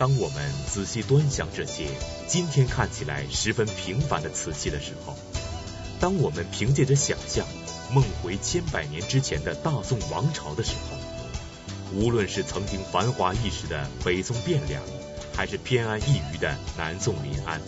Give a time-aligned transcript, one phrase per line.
[0.00, 1.88] 当我们仔细端详这些
[2.26, 5.14] 今天看起来十分平凡的瓷器的时候，
[6.00, 7.46] 当我们凭借着想象
[7.92, 10.96] 梦回千百年之前的大宋王朝的时候，
[11.94, 14.82] 无论是曾经繁华一时的北宋汴梁，
[15.36, 17.60] 还是偏安一隅的南宋临安，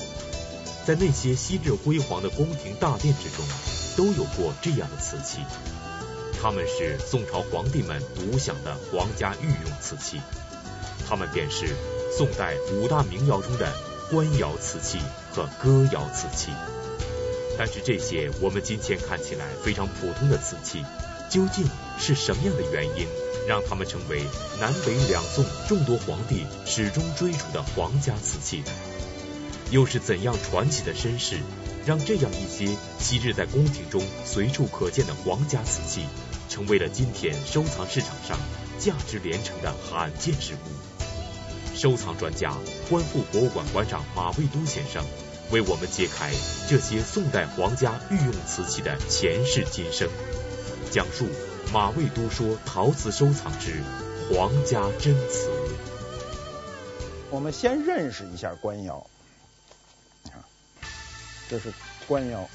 [0.87, 3.45] 在那些昔日辉煌的宫廷大殿之中，
[3.95, 5.41] 都有过这样的瓷器。
[6.41, 10.19] 它们是宋朝皇帝们独享的皇家御用瓷器，
[11.07, 11.77] 它们便是
[12.17, 13.73] 宋代五大名窑中的
[14.11, 14.99] 官窑瓷器
[15.33, 16.53] 和哥窑瓷器。
[17.57, 20.85] 但是这些我们今天看起来非常普通的瓷器，
[21.31, 21.65] 究竟
[21.99, 23.07] 是什么样的原因，
[23.49, 24.23] 让他们成为
[24.61, 28.73] 南北两宋众多皇帝始终追逐的皇家瓷器呢？
[29.71, 31.39] 又是怎样传奇的身世，
[31.87, 36.05] 让这样一些昔日在宫廷中随处可见的皇家瓷器，
[36.51, 38.39] 成为了今天收藏市场上
[38.79, 40.92] 价值连城的罕见之物？
[41.83, 42.57] 收藏专家、
[42.89, 45.05] 观复博物馆馆长马未都先生。
[45.51, 46.31] 为我们揭开
[46.69, 50.09] 这些宋代皇家御用瓷器的前世今生，
[50.93, 51.27] 讲述
[51.73, 53.83] 马未都说陶瓷收藏之
[54.31, 55.51] 皇家珍瓷。
[57.31, 59.05] 我们先认识一下官窑，
[60.27, 60.39] 啊，
[61.49, 61.75] 这是
[62.07, 62.49] 官窑，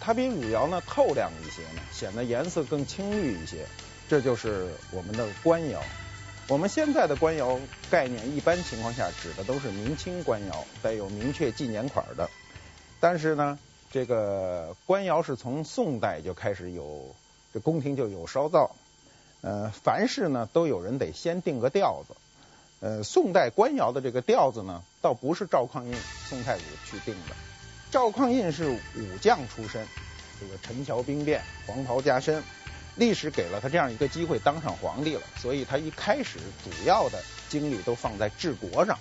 [0.00, 3.66] 它比汝窑呢透亮一些呢，显得颜色更青绿一些。
[4.08, 5.78] 这就是我们的官窑。
[6.52, 7.58] 我们现在的官窑
[7.90, 12.28] 概念，一般情况下指的都是明清官窑，带有明确纪年款的。
[13.00, 13.58] 但是呢，
[13.90, 17.16] 这个官窑是从宋代就开始有，
[17.54, 18.76] 这宫廷就有烧造。
[19.40, 22.14] 呃，凡事呢都有人得先定个调子。
[22.80, 25.96] 呃，宋代官窑的这个调子呢，倒不是赵匡胤
[26.28, 27.34] 宋太祖去定的。
[27.90, 29.88] 赵匡胤是武将出身，
[30.38, 32.44] 这个陈桥兵变，黄袍加身。
[32.94, 38.98] 历史给了他这样一个机会，当上皇帝了，所以他一开始主要的精力都放在治国上。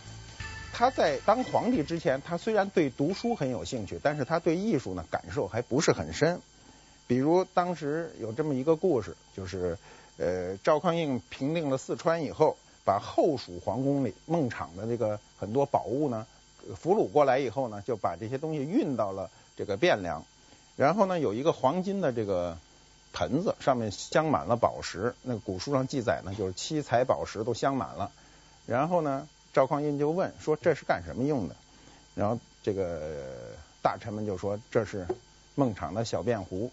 [0.72, 6.39] 他在当皇帝之前，他虽然对读书很有兴趣，但是他对艺术呢感受还不是很深。
[7.06, 9.77] 比如当时有这么一个故事，就是
[10.17, 12.55] 呃赵匡胤平定了四川以后，
[12.86, 16.26] 把后蜀皇宫里孟昶的这个很多宝物呢
[16.77, 20.23] 俘虏过来以后呢，就把这些东西运到了这个汴梁，
[20.77, 22.58] 然后呢有一个黄金的这个。
[23.14, 28.11] 盆子上面镶满了宝石，那个古书上记载呢，就是七彩宝石都镶满了。
[28.66, 31.55] 然后呢，赵匡胤就问说：“这是干什么用的？”
[32.16, 35.08] 然后这个大臣们就说：“这是
[35.55, 36.72] 孟昶的小便壶。”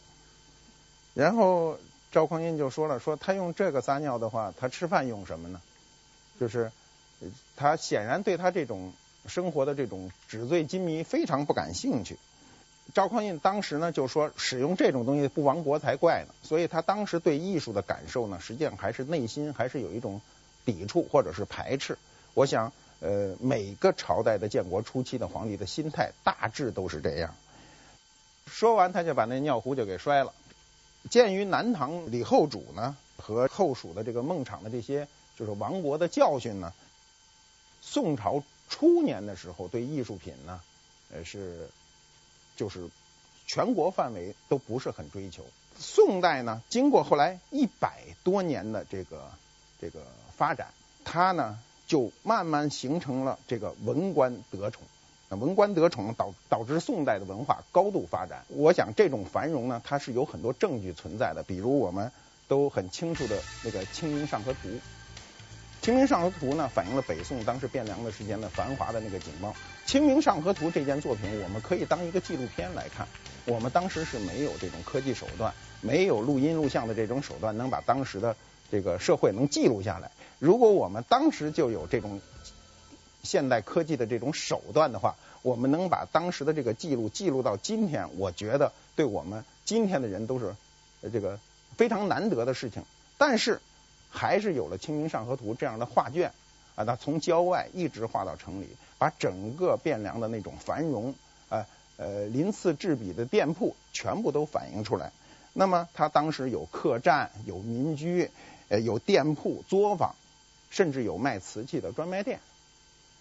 [1.15, 1.79] 然后
[2.13, 5.61] 赵匡胤就说了：“说他用这个撒尿的话，他吃饭用什么呢？
[6.39, 6.71] 就是
[7.57, 8.93] 他显然对他这种
[9.27, 12.17] 生活的这种纸醉金迷非常不感兴趣。”
[12.95, 20.23] 赵匡胤当时呢就说，使用这种东西不亡国才怪呢，所以他当时对艺术的感受呢，实际上还是内心还是有一种
[20.65, 21.99] 抵触或者是排斥。
[22.33, 27.35] 我想，呃，每个朝代的建国初期的皇帝的心态大致都是这样。
[28.47, 30.33] 说完，他就把那尿壶就给摔了。
[31.11, 35.07] 鉴于南唐李后主呢和后蜀的这个孟昶的这些
[35.37, 36.73] 就是亡国的教训呢，
[37.83, 40.61] 宋朝初年的时候对艺术品呢，
[41.13, 41.69] 呃是。
[42.59, 42.91] 就是
[43.47, 45.47] 全国范围都不是很追求。
[45.79, 49.31] 宋代呢，经过后来一百多年的这个
[49.81, 50.01] 这个
[50.37, 50.75] 发展，
[51.05, 54.83] 它呢就慢慢形成了这个文官得宠。
[55.29, 58.45] 那文官得宠导导致宋代的文化高度发展。
[58.49, 61.45] 我想这种繁荣呢，它是有很多证据存在的。
[61.45, 62.11] 比如我们
[62.49, 64.69] 都很清楚的那个《清明上河图》。
[65.81, 69.51] 《清明上河图》呢，反映了北宋当时汴梁的时间的繁华的那个景貌。
[69.89, 73.09] 《清明上河图》这件作品，我们可以当一个纪录片来看。
[73.47, 78.37] 我们当时是没有这种科技手段，没有录音录像的这种手段，能把当时的
[78.71, 80.11] 这个社会能记录下来。
[80.39, 82.21] 如果我们当时就有这种
[83.23, 90.55] 现代科技的这种手段的话，我们能把当时的这个记录记录到今天，我觉得对我们今天的人都是
[91.11, 91.41] 这个
[91.79, 92.85] 非常难得的事情。
[93.17, 93.59] 但是。
[94.11, 96.33] 还是有了《清明上河图》这样的画卷
[96.77, 101.15] 啊，它从郊外一直画到城里，把整个汴梁的那种繁荣
[101.49, 101.65] 呃
[101.97, 105.13] 呃鳞次栉比的店铺全部都反映出来。
[105.53, 108.31] 那么它当时有客栈、有民居、
[108.69, 110.15] 呃有店铺、作坊，
[110.71, 112.41] 甚至有卖瓷器的专卖店。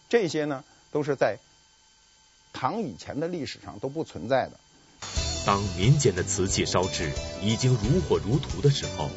[0.10, 1.38] 这些呢都是在
[2.54, 4.54] 唐以前的历史上都不存在的。
[5.46, 7.12] 当民间的瓷器烧制
[7.42, 9.10] 已经如火如荼的时候。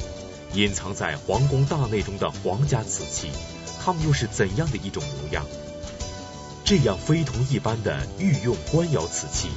[0.53, 3.31] 隐藏在皇宫大内中的皇家瓷器，
[3.79, 5.45] 它们又是怎样的一种模样？
[6.71, 9.49] 这样非同一般的御用官窑瓷器，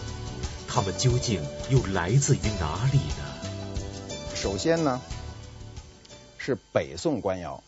[0.66, 1.40] 它们究竟
[1.70, 4.34] 又来自于哪里呢？
[4.34, 5.00] 首先呢，
[6.38, 7.62] 是北宋官窑。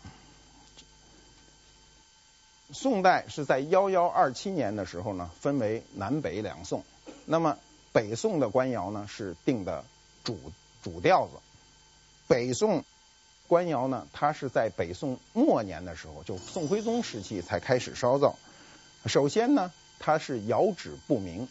[2.73, 6.83] 宋代是在幺幺二七年的时候呢，分为南北两宋。
[7.25, 7.57] 那么
[7.93, 9.85] 北宋的官窑呢是定的
[10.25, 10.41] 主
[10.83, 11.39] 主调子。
[12.27, 12.85] 北宋
[13.47, 18.35] 官窑呢，它是在北宋末年的时候，就宋徽宗时期才开始烧造。
[19.07, 21.49] 首先呢，它是窑址不明。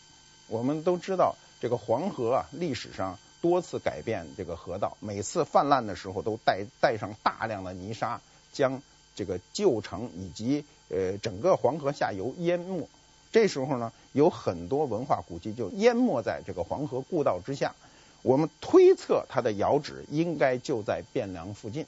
[0.47, 8.21] 我们都知道，这个黄河啊，历史上多次改变这个河道，每次泛滥的时候都带带上大量的泥沙，
[8.53, 8.81] 将
[9.15, 12.87] 这个旧城以及呃整个黄河下游淹没。
[13.31, 17.73] 这时候呢，有很多文化古迹就淹没在这个黄河故道之下。
[18.21, 21.85] 我们推测它的窑址应该就在汴梁附近，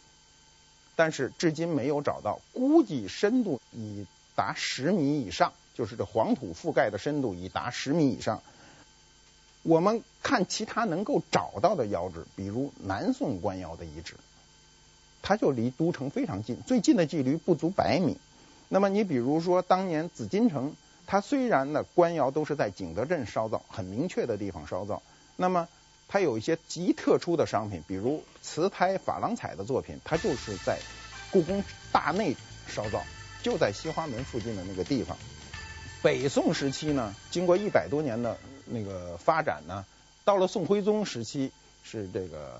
[0.95, 4.05] 但是至今没有找到，估计深度已
[4.37, 8.43] 达十米以上，就是这黄土覆盖的深度已达十米以上。
[9.63, 14.13] 我们看其他能够找到的窑址，比如南宋官窑的遗址。
[15.23, 18.17] 它就离都城非常近，最近的距离不足百米。
[18.69, 20.75] 那么你比如说当年紫禁城，
[21.07, 25.01] 它虽然呢官窑都是在景德镇烧造，很明确的地方烧造，
[25.35, 25.67] 那么
[26.07, 30.79] 它有一些极特殊的商品，比如瓷胎珐琅彩的作品，它就是在
[31.31, 32.37] 故宫大内
[32.67, 33.03] 烧造，
[33.47, 35.15] 就在西花门附近的那个地方。
[36.03, 39.85] 北宋时期呢，经过一百多年的那个发展呢，
[40.25, 41.49] 到了宋徽宗时期
[41.81, 42.59] 是这个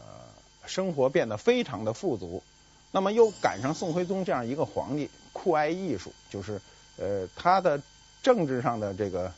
[0.66, 2.42] 生活变得非常的富足。
[2.90, 6.62] 那么又赶上宋徽宗这样一个皇帝酷爱艺术，就是
[6.96, 7.82] 呃他的
[8.24, 9.34] 政治上的这个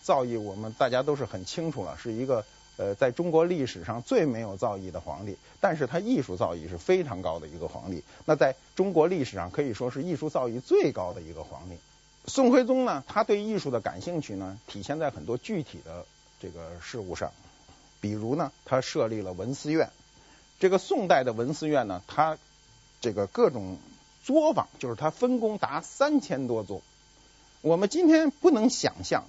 [0.00, 5.36] 造诣，我们大家都是很清楚了，是一个呃在中国历史上最没有造诣的皇帝。
[5.60, 11.76] 但是他艺术造诣是非常高的一个皇帝，那在中国历史上可以说是艺术造诣最高的一个皇帝。
[12.26, 16.06] 宋徽宗呢，他对艺术的感兴趣呢，体现在很多具体的
[16.40, 17.32] 这个事物上，
[18.00, 19.90] 比如呢，他设立了文思院。
[20.60, 22.38] 这个宋代的文思院呢，它
[23.00, 23.76] 这个各种
[24.22, 26.80] 作坊，就是它分工达三千多座。
[27.60, 29.24] 我们今天不能想象，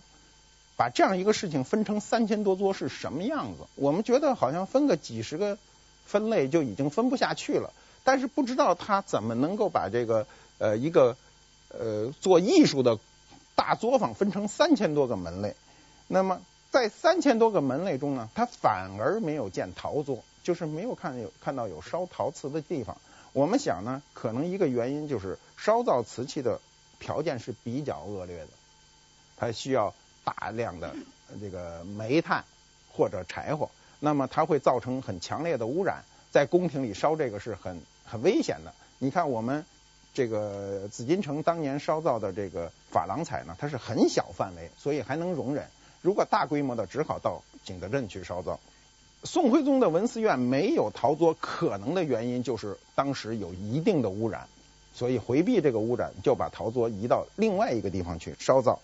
[0.77, 3.65] 把这样一个事情分成三千多桌是什么样子。
[3.75, 5.57] 我们觉得好像分个几十个
[6.05, 7.73] 分类就已经分不下去了。
[8.03, 10.27] 但是不知道他怎么能够把这个
[10.59, 11.17] 呃一个
[11.69, 12.99] 呃做艺术的
[13.55, 15.55] 大作坊分成三千多个门类。
[16.07, 16.39] 那么
[16.69, 22.97] 在三千多个门类中呢，他反而没有见陶作，就是没有看有看到有烧陶瓷的地方。
[23.33, 26.59] 我们想呢，可能一个原因就是烧造瓷器的
[26.99, 28.47] 条件是比较恶劣的，
[29.35, 29.95] 它需要
[30.25, 30.93] 大量的
[31.39, 32.43] 这个煤炭
[32.91, 33.69] 或者柴火，
[34.01, 38.73] 那么它会造成很强烈的污染，在宫廷里烧这个是很很危险的。
[38.97, 39.63] 你看我们
[40.13, 45.67] 这个紫禁城当年烧造的这个珐琅彩呢，它是很小范围，所以还能容忍。
[46.01, 48.59] 如果大规模的，只好到景德镇去烧造。
[49.23, 54.47] 宋徽宗的文思院没有陶作，可能的原因就是当时有一定的污染，
[54.93, 58.79] 所以回避这个污染，就把陶作移到另外一个地方去烧造。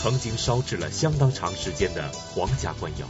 [0.00, 3.06] 曾经烧制了相当长时间的皇家官窑，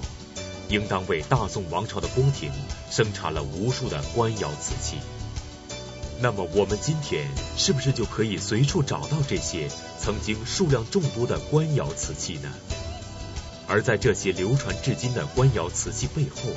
[0.71, 2.51] 应当为大宋王朝的宫廷
[2.91, 4.97] 生产了无数的官窑瓷器。
[6.21, 9.69] 那么我们今天是不是就可以随处找到这些
[10.01, 12.51] 曾经数量众多的官窑瓷器呢？
[13.69, 16.49] 而在这些流传至今的官窑瓷器背后，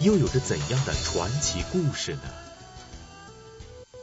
[0.00, 2.22] 又有着怎样的传奇故事呢？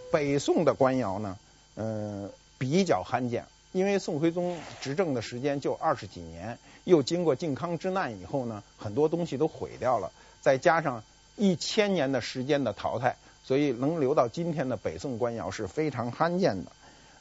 [0.09, 1.37] 北宋的官窑呢，
[1.75, 3.45] 呃，比较罕见，
[3.75, 10.09] 因为宋徽宗执政的时间就二十几年，又经过靖康之难以后呢，很多东西都毁掉了，
[10.39, 11.03] 再加上
[11.35, 16.71] 一千年的时间的淘汰，所以能留到今天的北宋官窑是非常罕见的。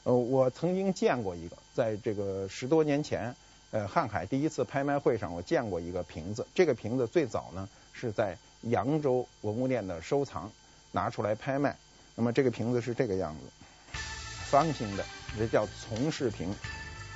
[0.03, 3.35] 呃，我曾经见过一个，在这个十多年前。
[3.71, 6.47] 呃，瀚海第一次拍卖会上，我见过一个瓶子。
[6.55, 10.49] 这个瓶子最早呢是在扬州文物店的收藏，
[10.93, 11.75] 拿出来拍卖。
[12.15, 13.99] 那么这个瓶子是这个样子，
[14.49, 15.03] 方形的，
[15.37, 16.53] 这叫从氏瓶。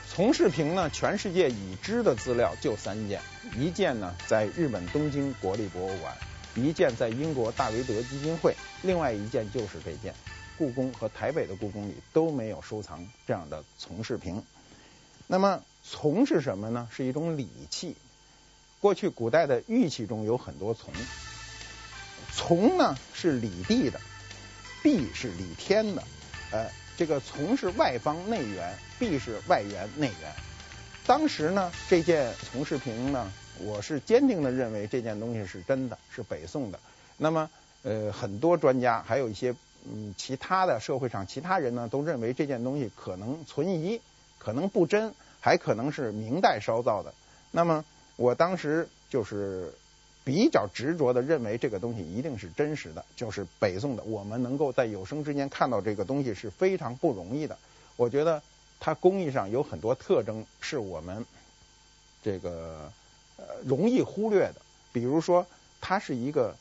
[0.08, 3.22] 从氏瓶呢，全世界已知的资料就三件，
[3.58, 6.16] 一件呢在日本东京国立博物馆，
[6.56, 10.14] 一件在英国大维德基金会，另外一件就是这件。
[10.58, 14.44] 故宫和台北的故宫里都没有收藏这样的从氏瓶。
[15.28, 15.62] 那么。
[15.82, 16.88] 从是什么呢？
[16.92, 17.96] 是一种礼器。
[18.80, 20.94] 过去古代的玉器中有很多从，
[22.36, 24.00] 从呢是礼地的，
[24.84, 26.04] 璧是礼天的。
[26.52, 30.34] 呃，这个从是外方内圆，必是外圆内圆。
[31.08, 36.80] 当时呢，这件从氏瓶呢，我是坚定的认为这件东西是真的，是北宋的。
[37.16, 37.50] 那么，
[37.84, 39.56] 呃，很多专家还有一些
[39.90, 44.02] 嗯其他的社会上其他人呢，都认为这件东西可能存疑，
[44.38, 45.16] 可能不真。
[45.40, 47.14] 还可能是明代烧造的，
[47.50, 47.86] 那么
[48.18, 49.74] 我当时就是
[50.30, 54.04] 比较执着的认为这个东西一定是真实的，就是北宋的。
[54.04, 57.58] 我们能够在有生之年看到这个东西是非常不容易的。
[57.96, 58.40] 我觉得
[58.80, 61.26] 它工艺上有很多特征是我们
[62.22, 62.92] 这个
[63.38, 64.62] 呃容易忽略的，
[64.94, 65.44] 比如说
[65.82, 66.56] 它是一个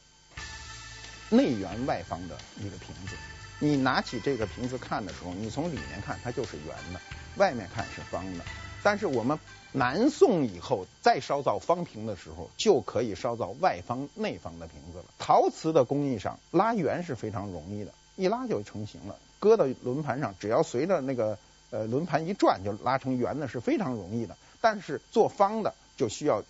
[1.28, 3.14] 内圆外方的一个瓶子。
[3.58, 6.98] 你拿起这个瓶子看的时候，你从里面看它就是圆的，
[7.36, 8.44] 外面看是方的。
[8.88, 9.38] 但是我们
[9.72, 15.04] 南宋以后再烧造方瓶的时候，就可以烧造外方内方的瓶子了。
[15.18, 21.36] 陶瓷的工艺上拉圆是非常容易的，一拉就成型了，搁到轮盘上，只要随着那个
[21.68, 24.38] 呃轮盘一转就拉成圆的，是非常容易的。
[24.62, 26.42] 但是做方的就需要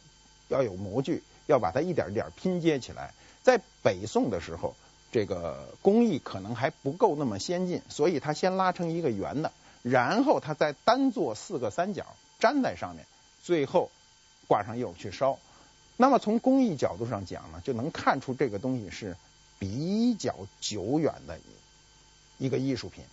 [0.47, 3.13] 要有模具，要把它一点一点拼接起来。
[3.43, 4.77] 在北宋的时候，
[5.11, 9.51] 这个工艺可能还不够那么先进，所以它先拉成一个圆的，
[9.83, 12.07] 然后它再单做四个三角
[12.39, 13.05] 粘在上面，
[13.43, 13.91] 最后
[14.47, 15.39] 挂上釉去烧。
[15.97, 19.17] 那么从工艺角度上讲呢，就能看出这个东西是
[19.59, 21.39] 比较久远的
[22.39, 23.05] 一个艺术品。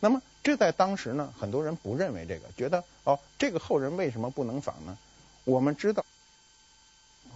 [0.00, 4.96] 那么这在当时呢，很多人不认为这个，觉得哦，这个后人为什么不能仿呢？
[5.44, 6.04] 我们知道，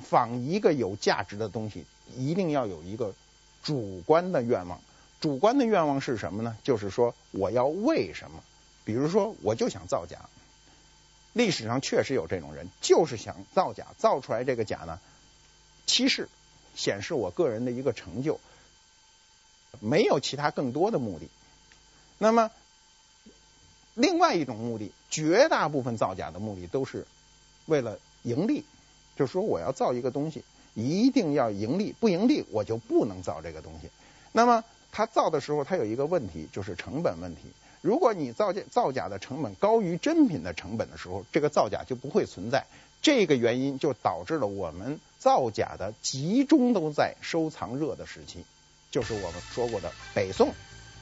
[0.02, 1.85] 仿一个有价值的东西，
[2.16, 3.14] 一定要有一个。
[3.62, 4.81] 主观的愿望，
[5.21, 6.59] 主观的愿望是什么呢？
[6.64, 8.42] 就是说我要为什么？
[8.85, 10.19] 比如说，我就想造假。
[11.33, 15.01] 历史上确实有这种人，就是想造假，造出来这个假呢，
[15.87, 16.29] 欺世，
[16.75, 18.39] 显示我个人的一个成就，
[19.81, 21.29] 没有其他更多的目的。
[22.19, 22.51] 那么，
[23.95, 27.07] 另外一种目的，绝大部分造假的目的都是
[27.67, 28.65] 为了盈利，
[29.17, 30.45] 就是说我要造一个东西。
[30.75, 33.91] 一定要盈利，不盈利我就不能造这个东西。
[34.33, 37.43] 那么他造的时候，他有一个问题，就是成本问题。
[37.83, 42.65] 如果你造假造假的成本高于真品的成本的时候，这个造假就不会存在。
[43.03, 48.45] 这个原因就导致了我们造假的集中都在收藏热的时期，
[48.91, 50.55] 就是我们说过的北宋、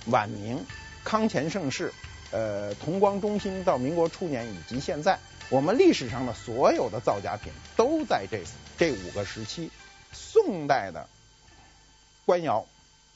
[0.07, 0.65] 晚明、
[1.05, 1.93] 康乾盛世、
[2.33, 5.19] 呃同光中兴到民国初年以及现在。
[5.51, 8.45] 我们历史上的所有的造假品都在这
[8.79, 9.71] 这五个时期。
[10.13, 11.09] 宋代的
[12.25, 12.67] 官窑，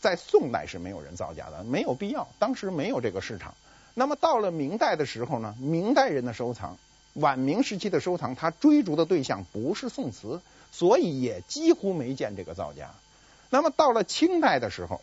[0.05, 3.55] 在宋代是没有人造假的，没有必要，当时没有这个市场。
[3.95, 6.77] 那么到了明代的时候呢，明代人的收藏，
[7.15, 10.43] 晚明时期的收藏，他追逐的对象不是宋瓷，
[10.73, 12.91] 所以也几乎没见这个造假。
[13.49, 15.01] 那么到了清代的时候，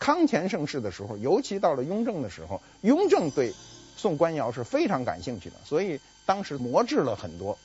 [0.00, 3.54] 康乾盛世的时候，尤其到了雍正的时候，雍正对
[3.96, 6.00] 宋官窑是非常感兴趣的，所以。
[6.26, 7.56] 当时模制了很多，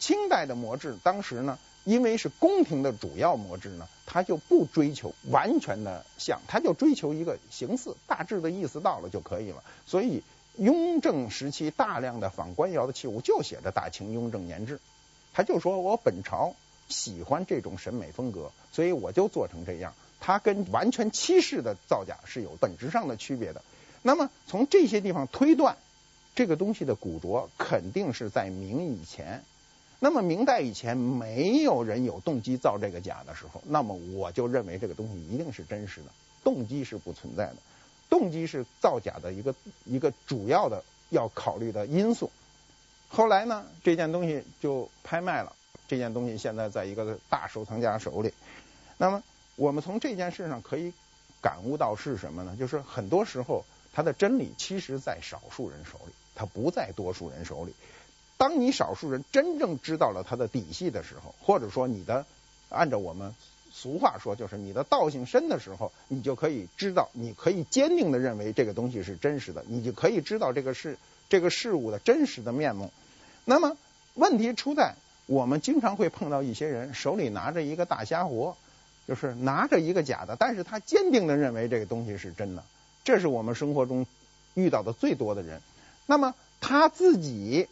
[0.00, 9.62] 清代的模制，当时呢，因为是宫廷的主要模制呢，他就不追求完全的像，他就追求一个形似，大致的意思到了就可以了。
[9.86, 10.22] 所以
[10.56, 14.80] 雍正时期大量的仿官窑的器物就写着“大清雍正年制”，
[15.32, 16.54] 他就说我本朝
[16.88, 19.94] 喜欢这种审美风格，所以我就做成这样。
[20.20, 23.62] 它跟完全欺世的造假是有本质上的区别的。
[24.02, 25.76] 那么从这些地方推断。
[26.36, 29.44] 这个东西的古拙肯定是在明以前，
[30.04, 36.08] 那么明代以前没有人有动机造这个假的时候，那么我就认为这个东西一定是真实的，
[36.44, 37.56] 动机是不存在的，
[38.10, 39.54] 动机是造假的一个
[39.86, 42.30] 一个主要的要考虑的因素。
[43.08, 45.56] 后来呢，这件东西就拍卖了，
[45.88, 48.30] 这件东西现在在一个大收藏家手里。
[48.98, 49.22] 那么
[49.56, 50.92] 我们从这件事上可以
[51.40, 52.54] 感悟到是什么呢？
[52.58, 56.12] 就是很多时候它的真理其实在少数人手里。
[56.34, 57.72] 它不在多数人手里。
[58.36, 62.26] 当你少数人真正知道了它的底细的时候，或者说你的
[62.68, 63.34] 按照我们
[63.72, 70.98] 俗话说，就是你的道行深的时候，你就可以知道，你可以坚定的认为这个东西是真实的，你就可以知道这个事
[71.28, 72.92] 这个事物的真实的面目。
[73.44, 73.76] 那么
[74.14, 74.94] 问题出在
[75.26, 78.56] 我们经常会碰到一些人手里拿着一个大虾活，
[79.08, 82.62] 就是拿着一个假的，但是他坚定的认为这个东西是真的。
[83.04, 84.06] 这是我们生活中
[84.54, 85.60] 遇到的最多的人。
[86.06, 87.68] 那么他自己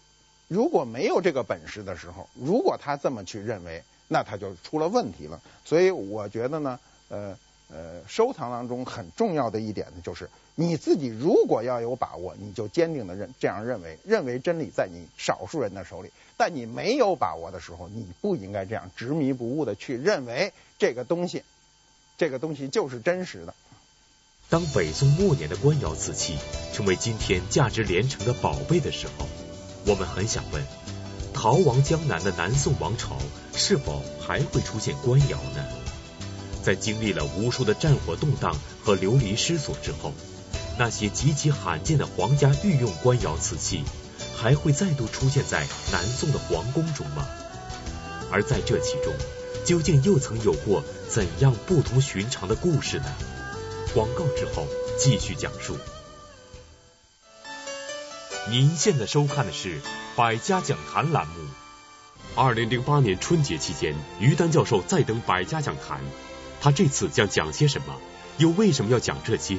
[0.52, 5.40] 如果没有这个本事的时候，如果他这么去认为，那他就出了问题了。
[5.64, 6.78] 所以我觉得呢，
[7.08, 7.38] 呃
[7.70, 16.10] 呃，收藏当中很重要的一点呢，就是你自己如果要有把握，你就坚定的认这样认为，认为真理在你少数人的手里。
[16.36, 21.44] 但你没有把握的时候，你不应该这样执迷不悟的去认为这个东西，
[22.18, 23.54] 这个东西就是真实的。
[24.50, 26.36] 当北宋末年的官窑瓷器
[26.74, 29.26] 成为今天价值连城的宝贝的时候，
[29.84, 30.62] 我们很想问：
[31.34, 33.16] 逃亡江南的南宋王朝
[33.54, 35.64] 是否还会出现官窑呢？
[36.62, 40.12] 在经历了无数的战火动荡和流离失所之后，
[40.78, 43.82] 那些极其罕见的皇家御用官窑瓷器
[44.36, 47.26] 还会再度出现在南宋的皇宫中吗？
[48.30, 49.12] 而在这其中，
[49.64, 53.06] 究竟又曾有过怎样不同寻常的故事呢？
[53.92, 55.76] 广告之后继续讲述。
[58.50, 59.80] 您现在收看的是
[60.16, 61.34] 《百家讲坛》栏目。
[62.34, 65.98] 二零零八年春节期间，于丹教授再登《百家讲坛》，
[66.60, 68.00] 他这次将讲些什么？
[68.38, 69.58] 又为什么要讲这些？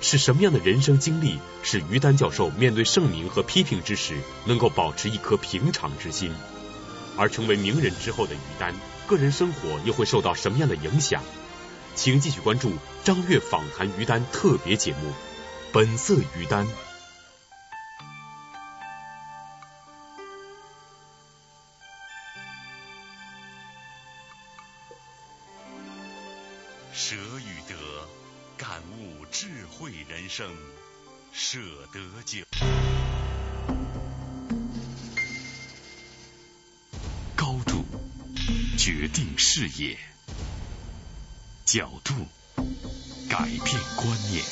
[0.00, 6.34] 是什么样的人生经历，使于丹教授面对盛名和批评之时，能够保持一颗平常之心？
[7.16, 8.74] 而成为名人之后的于丹，
[9.06, 11.22] 个人生活又会受到什么样的影响？
[11.94, 12.72] 请继续关注
[13.04, 15.10] 张悦访谈于丹特别节目
[15.72, 16.66] 《本色于丹》。
[38.86, 39.98] 决定视野，
[41.64, 42.14] 角度
[43.28, 44.44] 改变观念，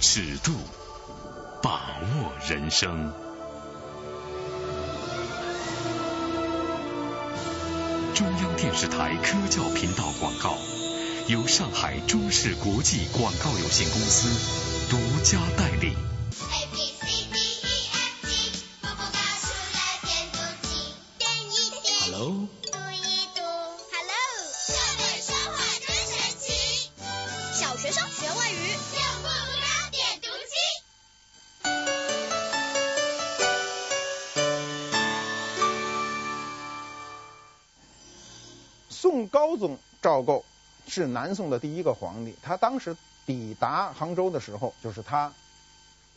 [0.00, 0.50] 尺度
[1.62, 3.14] 把握人生。
[8.12, 10.58] 中央电视台科教频道广告。
[11.28, 15.94] 由上海中视国际广告有限公司独家代理。
[39.04, 40.46] 宋高宗赵构。
[40.86, 42.96] 是南宋的第一个皇帝，他当时
[43.26, 45.32] 抵达杭州的时候，就是他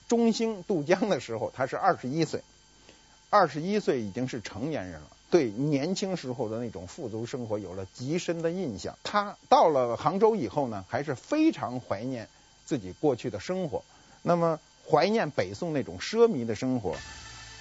[0.08, 2.44] 中兴渡江的时候，他是二十一岁，
[3.30, 8.98] 二十一岁已经是成年人了，对年轻时候的那种富足生活有了极深的印象。
[9.04, 12.30] 他到了杭州以后呢，还是非常怀念
[12.66, 13.84] 自己过去的生活，
[14.22, 16.96] 那么怀念北宋那种奢靡的生活。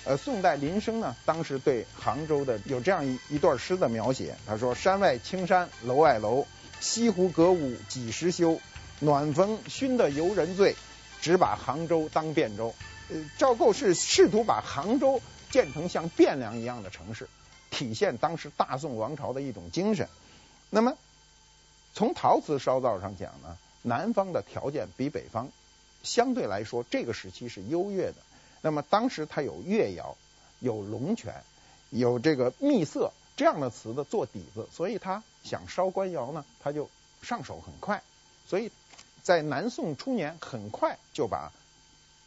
[0.06, 6.46] 呃，宋代林升呢，当时对杭州的有这样一一段诗的描写，他说：“山外青山楼外楼。”
[6.78, 8.60] 西湖歌舞几时休？
[9.00, 10.76] 暖风熏得游人醉，
[11.20, 12.72] 只把杭州当汴州。
[13.08, 17.28] 呃，赵构是试图把杭州建成像汴梁一样的城市，
[17.70, 20.08] 体现当时大宋王朝的一种精神。
[20.70, 20.96] 那么，
[21.94, 25.50] 从陶瓷烧造上讲呢，南方的条件比北方
[26.04, 28.16] 相对来说这个时期是优越的。
[28.66, 30.16] 那么当时它有越窑，
[30.58, 31.44] 有龙泉，
[31.90, 33.12] 有这个秘色。
[33.36, 36.90] 这样的瓷的做底子，所以他想烧官窑呢，他就
[37.22, 38.02] 上手很快。
[38.48, 38.72] 所以
[39.22, 41.52] 在南宋初年，很快就把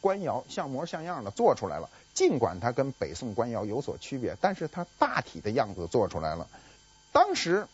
[0.00, 1.90] 官窑像模像样的做出来了。
[2.14, 6.48] 尽管它跟北宋官窑有所区别，但是它大体的样子做出来了。
[7.12, 7.66] 当时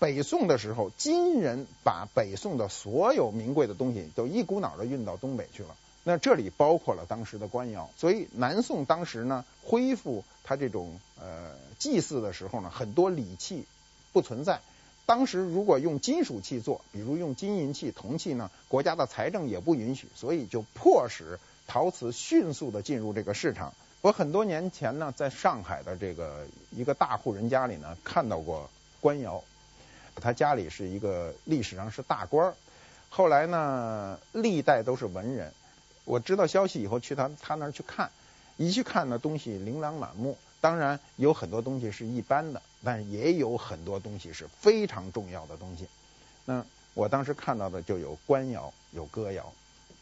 [0.00, 5.76] 北宋的时候，金人把北宋的所有名贵的东西都一股脑的运到东北去了。
[6.08, 13.66] 那这里包括了当时的官窑，所以南宋当时呢，恢复它这种呃祭祀的时候呢，很多礼器
[14.14, 14.58] 不存在。
[15.04, 23.74] 当时如果用金属器做，比如用金银器、铜器呢，国家的财政也不允许，所以就迫使陶瓷迅速的进入这个市场。
[24.00, 28.70] 我很多年前呢，在上海的这个一个大户人家里呢，看到过
[29.02, 29.44] 官窑，
[30.14, 32.54] 他家里是一个历史上是大官儿，
[33.10, 35.52] 后来呢，历代都是文人。
[36.08, 38.10] 我知道消息以后去他他那儿去看，
[38.56, 45.86] 一去看呢，东西琳琅满目，当然有很多东西是一般的，但也有很多东西是非常重要的东西。
[46.46, 49.52] 那我当时看到的就有官窑，有歌窑，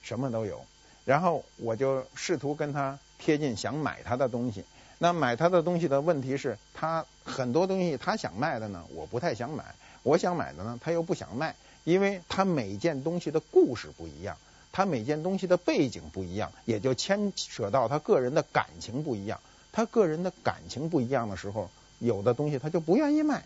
[0.00, 0.64] 什么都有。
[1.04, 4.64] 然后我就试图跟他贴近，想买他的东西。
[4.98, 9.64] 那买他的东西的问题是，他很多东西他想卖的呢，我不太想买；
[10.04, 14.36] 我想买的呢，他又不想卖，因为他每件东西的故事不一样。
[14.76, 19.40] 他每件东西的背景不一样，也就牵扯到他个人的感情不一样。
[19.72, 23.42] 他个人的感情不一样的时候，有的东西他就不愿意卖。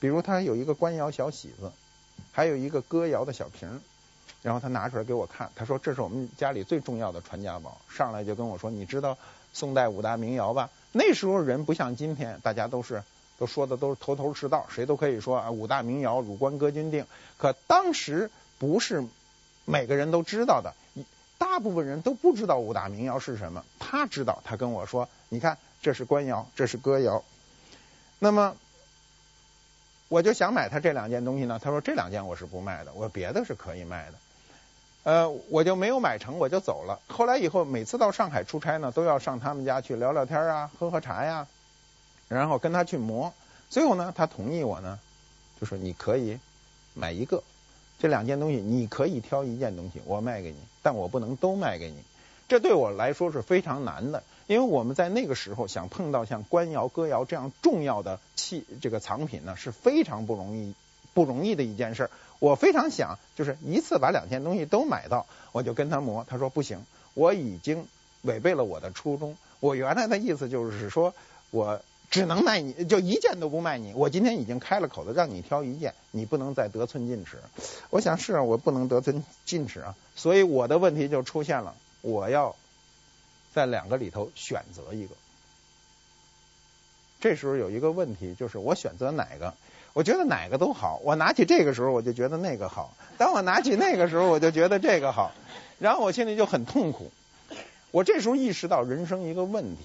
[0.00, 1.70] 比如他有一个官窑小喜子，
[2.32, 3.82] 还有一个歌窑的小瓶，
[4.40, 7.78] 然后他拿出来给我看，他说这是我们家里最重要的传家宝。
[7.90, 9.18] 上来就跟我说，你知道
[9.52, 10.70] 宋代五大名窑吧？
[10.92, 13.02] 那时候人不像今天，大家都是
[13.38, 17.04] 都说的都是头头是道，谁都可以说啊五大名窑，汝官哥钧定。
[17.36, 19.04] 可当时不是。
[19.64, 20.74] 每个人都知道的，
[21.38, 23.64] 大部分人都不知道五大名窑是什么。
[23.78, 27.24] 他知道，他跟我说：“你看，这是官窑，这是歌窑。”
[28.18, 28.56] 那么，
[30.08, 31.60] 我就想买他这两件东西呢。
[31.62, 34.14] 他说：“这两件我是不卖的，我别的是可以卖的。”
[35.04, 37.00] 呃，我就没有买成，我就走了。
[37.08, 41.48] 后来以后，每次到上海出差呢，都要上他们家去聊聊天啊，喝喝茶呀，
[42.28, 43.34] 然后跟他去磨。
[43.68, 45.00] 最后呢，他同意我呢，
[45.60, 46.38] 就说你可以
[46.94, 47.42] 买一个。
[48.02, 51.98] 这两件东西你可以挑一件东西，我卖给你，但我不能都卖给你。
[52.48, 60.74] 这对我来说是非常难的，因为我们在那个时候想碰到像官窑、歌窑这样重要的器这个藏品呢，是非常不容易
[61.14, 62.10] 不容易的一件事。
[62.40, 66.84] 我非常想就是一次把两件东西都买到，我就跟他磨，他说不行，
[67.14, 67.86] 我已经
[68.22, 69.36] 违背了我的初衷。
[69.60, 71.14] 我原来的意思就是说
[71.52, 71.80] 我。
[72.12, 73.94] 只能卖你，就一件都不卖你。
[73.94, 77.38] 我今天已经开了口子，让你挑一件，你不能再得寸进尺。
[77.88, 82.54] 我想是啊，我不能得寸进尺啊，所以我的问题就出现了，我要
[83.54, 85.14] 在两个里头选择一个。
[87.18, 89.54] 这时候有一个问题，就是我选择哪个？
[89.94, 91.00] 我觉得哪个都好。
[91.04, 95.32] 我拿起这个时候，我就觉得那个好；当我拿起那个时候，我就觉得这个好。
[95.78, 97.10] 然后我心里就很痛苦。
[97.90, 99.82] 我这时候意识到人生一个问题。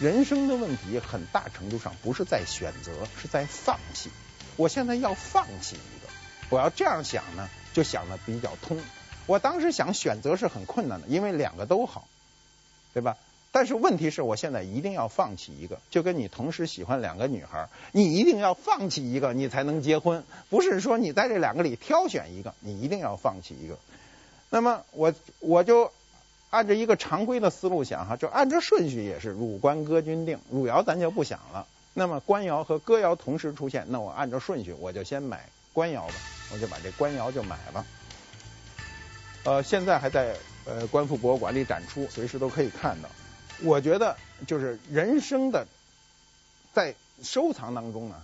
[0.00, 4.10] 人生的问题很大程度上不是在选择，是在放弃。
[4.54, 6.12] 我现在要放弃一个，
[6.50, 8.80] 我要这样想呢，就想的比较通。
[9.26, 12.06] 我当时想选择是很困难的，因为两个都好，
[12.94, 13.16] 对吧？
[13.50, 20.22] 但是问题是我现在一定要放弃一个，就跟你同时喜欢两个女孩，你一定要放弃一个，你才能结婚。
[20.48, 23.76] 不是说你在这两个里挑选一个，你一定要放弃一个。
[24.48, 25.90] 那么我我就。
[26.50, 31.66] 按照一个常规的思路想哈，就按照顺序也是汝官歌均定，汝窑咱就不想了。
[31.92, 36.14] 那么官窑和歌窑同时出现，那我按照顺序我就先买官窑吧，
[36.52, 37.84] 我就把这官窑就买了。
[39.44, 43.10] 呃，现在还在呃官府博物馆里展出，随时都可以看到。
[43.62, 45.66] 我觉得就是人生的
[46.72, 48.16] 在收藏当中呢，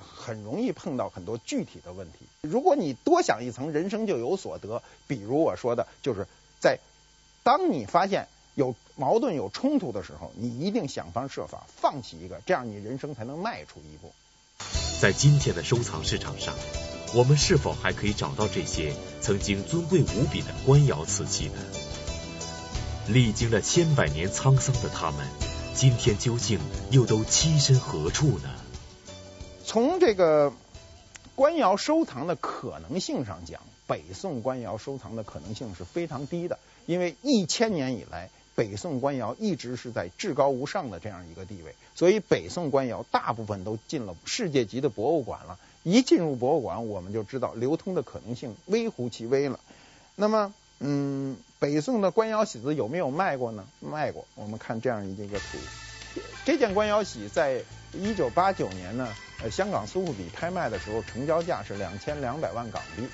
[0.00, 2.18] 很容易碰到很多具体的问题。
[2.40, 4.82] 如果你多想一层，人生就有所得。
[5.06, 6.26] 比如我说的，就是
[6.58, 6.80] 在。
[7.48, 14.12] 当你发现有矛盾、有冲突的时候，你一定想方设法放弃一个，这样你人生才能迈出一步。
[15.00, 16.54] 在今天的收藏市场上，
[17.14, 21.54] 我们是否还可以找到这些曾经尊贵无比的官窑瓷器呢？
[23.06, 25.26] 历经了千百年沧桑的他们，
[25.74, 28.50] 今天究竟又都栖身何处呢？
[29.64, 30.52] 从这个
[31.34, 36.58] 官窑收藏的可能性上讲，北宋官窑收藏的可能性是非常低的。
[36.88, 45.58] 因为一千年以来，北宋官窑一直是在至高无上的这样一个地位，所以北宋官窑大部分都进了世界级的博物馆了。
[45.82, 49.60] 一进入博物馆，我们就知道流通的可能性微乎其微了。
[50.16, 53.66] 那么，嗯，北宋的官窑喜子有没有卖过呢？
[53.80, 54.26] 卖过。
[54.34, 55.58] 我们看这样一个图，
[56.46, 63.06] 这件官窑喜在一九八九年呢，呃，香港苏富比拍卖的时候，成交价是两千两百万港币。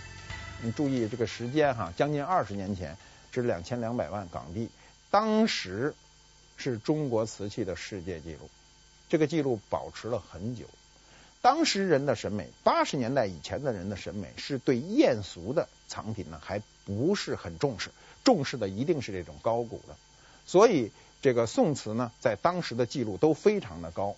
[0.63, 2.97] 你注意这个时间哈，将近二十年前。
[3.35, 4.69] 是两千两百万港币，
[5.11, 5.93] 当时
[6.57, 8.49] 是中国瓷器的世界纪录，
[9.09, 10.67] 这个纪录保持了很久。
[11.43, 17.91] 当时人的审美，八十年代以前的人的审美是对艳俗的藏品呢，还不是很重视，
[18.23, 19.97] 重视的一定是这种高古的。
[20.47, 24.15] 所以这个宋瓷呢，在当时的记录都非常的高。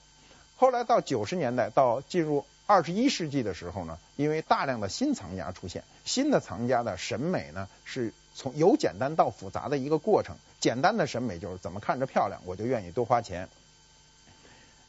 [0.56, 8.12] 后来到九十年代，到进入二十一世纪的时候呢，因为大量的新藏家出现，新的藏家的审美呢是。
[8.36, 13.48] 从由简单到复杂的一个过程，简单的审美就是怎么看着漂亮，我就愿意多花钱。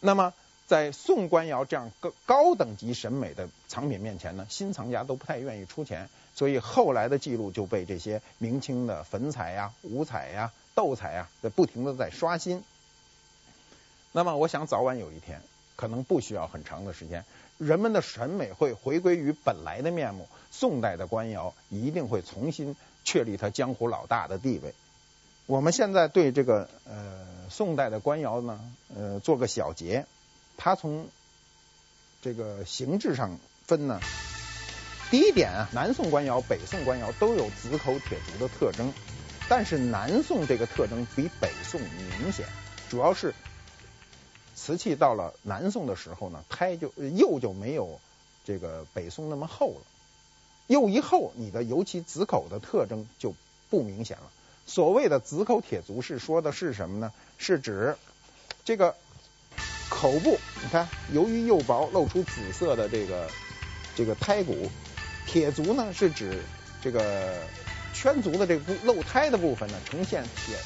[0.02, 0.34] 那么
[0.68, 12.62] 在宋官窑这样高高等级审美的藏品面前呢，新藏家都不太愿意出钱，所以后来的记录就被这些明清的粉彩呀、五彩呀、斗彩呀，在不停的在刷新。
[14.12, 15.42] 那么我想早晚有一天，
[15.78, 17.24] 可能不需要很长的时间，
[17.58, 22.76] 人们的审美会回归于本来的面目，宋代的官窑一定会重新。
[23.08, 24.74] 确立他江湖老大的地位。
[25.46, 28.60] 我们现在对这个呃宋代的官窑呢，
[28.93, 30.06] 呃做个小结。
[30.58, 31.08] 它从
[32.22, 34.02] 这个形制上分呢，
[35.10, 38.91] 第一点啊，南宋官窑、北宋官窑都有紫口铁足的特征，
[39.48, 42.46] 但是南宋这个特征比北宋明显，
[42.89, 43.34] 主要是
[44.54, 48.02] 瓷器到了南宋的时候呢，胎就釉就没有
[48.43, 49.82] 这个北宋那么厚了。
[50.68, 53.34] 釉一厚，你的尤其紫口的特征就
[53.70, 54.24] 不明显了。
[54.66, 57.14] 所谓的紫口铁足是说的是什么呢？
[57.38, 57.96] 是指
[58.66, 58.96] 这个
[59.90, 63.30] 口部，你看，由于釉薄，露出紫色的这个
[63.96, 64.70] 这个胎骨。
[65.26, 66.44] 铁足呢，是指
[66.82, 67.34] 这个
[67.94, 70.58] 圈足的这部露胎的部分呢，呈现铁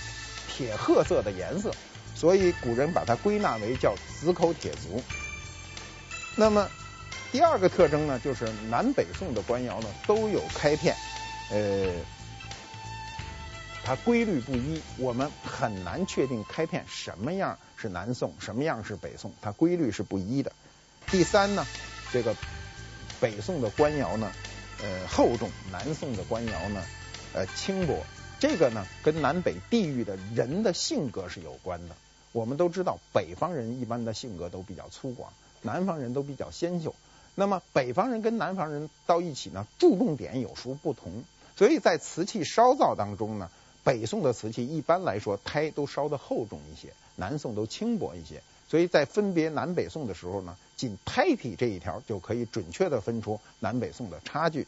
[0.50, 1.72] 铁褐色的颜色，
[2.16, 5.02] 所以古人把它归纳为叫紫口铁足。
[6.36, 6.68] 那么。
[7.32, 10.94] 第二个特征呢，就是南北宋的官窑呢都有开片，
[11.50, 11.88] 呃，
[13.86, 20.52] 它规律不一，我们很难确定开片什么样是南宋，什么样是北宋，它规律是不一的。
[21.08, 21.65] 第三呢，
[22.12, 22.36] 这个
[23.22, 24.30] 北宋的官窑呢，
[24.84, 26.84] 呃，厚重；南宋的官窑呢，
[27.34, 28.04] 呃，轻薄。
[28.41, 31.96] 这个呢，跟南北地域的人的性格是有关的。
[32.34, 35.28] 我们都知道，北方人一般的性格都比较粗犷，
[35.62, 36.94] 南方人都比较纤秀。
[37.36, 41.24] 那么北方人跟南方人到一起呢，注重点有时不同。
[41.56, 43.50] 所以在瓷器烧造当中呢，
[43.84, 48.41] 北宋的瓷器一般来说胎都烧得厚重一些，南宋都轻薄一些。
[48.67, 54.65] 所以在分别南北宋的时候呢，仅胎体这一条就可以准确地分出南北宋的差距。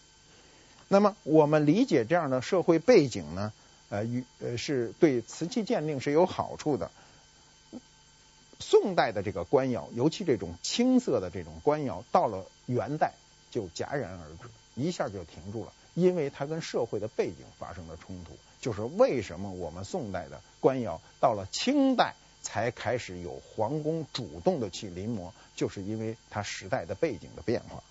[0.87, 3.53] 那么我们理解这样的社会背景呢，
[3.89, 6.91] 呃，与呃是对瓷器鉴定是有好处的。
[8.63, 13.13] 宋代的这个官窑，尤其这种青色的这种官窑，到了元代
[13.51, 18.31] 就戛然而止，一下就停住了，因为它跟社会的背景发生了冲突。
[18.61, 27.83] 就是为什么我们宋代的官窑到了清代才开始有皇宫主动的去临摹，就是因为它时代的背景的变化。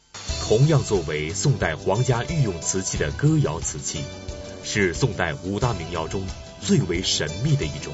[0.49, 4.03] 同样作为宋代皇家御用瓷器的歌窑瓷器，
[4.65, 6.27] 是宋代五大名窑中
[6.61, 7.93] 最为神秘的一种。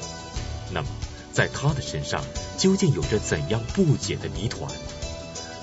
[0.71, 0.87] 那么，
[1.33, 2.23] 在他的身上
[2.57, 4.71] 究竟有着怎样不解的谜团？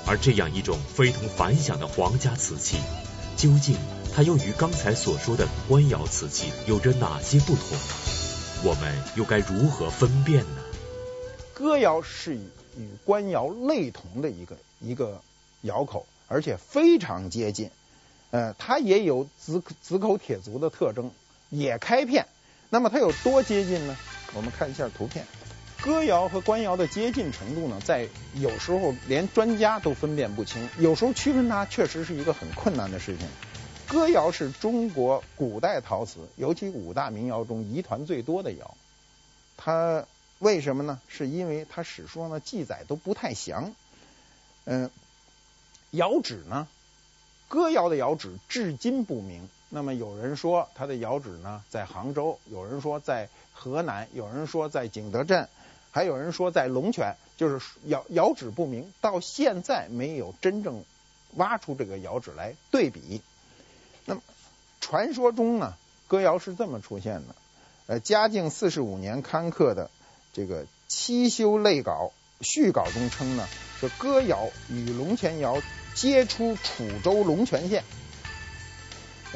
[0.06, 2.78] 而这样一种非同凡响的皇家瓷器，
[3.36, 3.76] 究竟
[4.14, 7.76] 它又与刚才所说的官窑瓷器有着哪些不同？
[8.64, 10.62] 我们又该如何分辨呢？
[11.52, 12.40] 歌窑是与
[12.78, 15.20] 与官窑类同的一个一个
[15.62, 17.70] 窑口，而且非常接近。
[18.30, 21.10] 呃，它也有紫紫口铁足的特征，
[21.50, 22.26] 也开片。
[22.70, 23.96] 那么它有多接近呢？
[24.34, 25.26] 我们看一下图片。
[25.86, 33.28] 歌窑和官窑的接近程度呢，在有时候连专家都分辨不清，有时候区分它确实是一个很困难的事情。
[33.86, 38.76] 歌窑是中国古代陶瓷，尤其五大名窑中遗传最多的窑。
[39.56, 40.04] 它
[40.40, 41.00] 为什么呢？
[41.06, 43.72] 是因为它史书上的记载都不太详。
[44.64, 44.90] 嗯，
[45.92, 46.66] 窑址呢，
[47.46, 49.48] 歌窑的窑址至今不明。
[49.68, 55.48] 那么有人说它的窑址呢在杭州，有人说在河南，有人说在景德镇。
[55.96, 60.84] 还有人说在龙泉，就是窑窑址不明，到现在没有真正
[61.36, 63.22] 挖出这个窑址来对比。
[64.04, 64.20] 那么
[64.82, 65.72] 传说中呢，
[66.06, 67.34] 歌窑是这么出现的：
[67.86, 69.90] 呃，嘉靖四十五年刊刻的
[70.34, 72.12] 这个《七修类稿》
[72.46, 73.48] 序稿中称呢，
[73.80, 75.62] 说歌窑与龙泉窑
[75.94, 77.84] 皆出楚州龙泉县。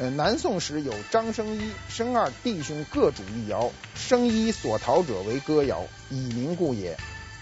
[0.01, 6.95] 呃，南宋时有张生一、生二弟兄各主一窑，生一所陶者为歌窑，以名故也；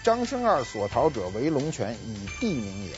[0.04, 2.94] 张生二所陶者为龙泉，以地名也。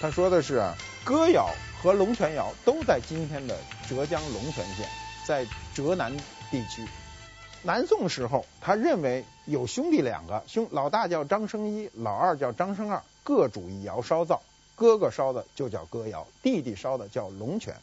[0.00, 1.50] 他说的是啊，歌窑
[1.82, 4.88] 和龙泉窑都在今天的浙江龙泉县，
[5.26, 5.44] 在
[5.74, 6.16] 浙南
[6.52, 6.86] 地区。
[7.64, 14.40] 南宋时候，他认为有兄弟两个，兄老大叫张生一，老二叫张生二，各主一窑烧造，
[14.76, 17.74] 哥哥烧的就叫歌窑，弟弟烧的叫龙泉。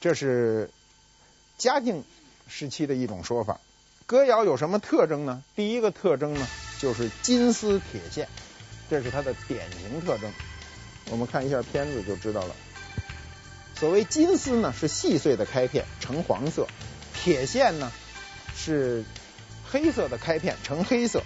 [0.00, 0.70] 这是
[1.58, 2.04] 嘉靖
[2.48, 3.60] 时期的一种说法。
[4.06, 5.42] 歌窑有什么特征呢？
[5.56, 6.46] 第一个特征呢，
[6.78, 8.28] 就是金丝铁线，
[8.88, 10.32] 这是它的典型特征。
[11.10, 12.54] 我们看一下片子就知道了。
[13.74, 16.66] 所谓金丝呢，是细碎的开片，呈黄色；
[17.14, 17.90] 铁线呢，
[18.54, 19.04] 是
[19.68, 21.22] 黑色的开片，呈黑色。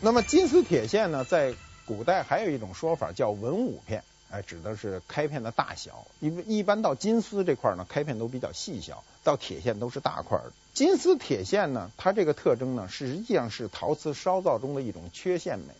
[0.00, 4.02] 那么金丝铁线呢，在古代还有一种说法叫文武片。
[4.30, 10.52] 哎，指的是开片的大小，因为一般到金丝这块呢，开片都比较细小；到铁线都是大块的。
[10.72, 15.74] 金丝铁线呢，它这个特征呢，实际上是陶瓷烧造中的一种缺陷美。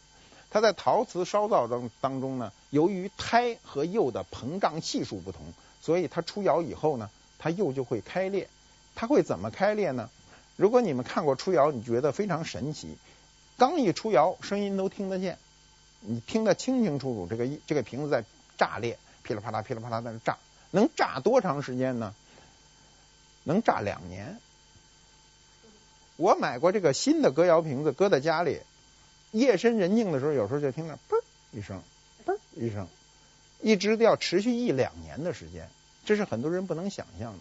[0.50, 7.08] 它在陶瓷烧造当当中呢，由于胎和釉的膨胀系数不同，所以它出窑以后呢，
[7.38, 8.48] 它釉就会开裂。
[8.96, 10.10] 它会怎么开裂呢？
[10.56, 12.96] 如果你们看过出窑，你觉得非常神奇。
[13.56, 15.38] 刚一出窑，声音都听得见，
[16.00, 18.24] 你听得清清楚楚，这个这个瓶子在。
[18.60, 20.36] 炸裂，噼里啪啦，噼里啪啦在那炸，
[20.70, 22.14] 能炸多长时间呢？
[23.44, 24.38] 能炸两年。
[26.16, 28.60] 我买过这个新的歌窑瓶子，搁在家里，
[29.30, 31.82] 夜深人静的时候，有时候就听到嘣一声，
[32.26, 32.86] 嘣一声，
[33.62, 35.70] 一直要持续一两年的时间，
[36.04, 37.38] 这是很多人不能想象的。